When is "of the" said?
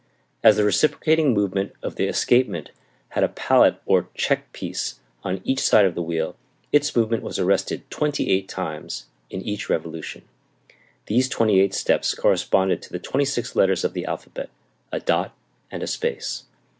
1.83-2.07, 5.85-6.01, 13.83-14.05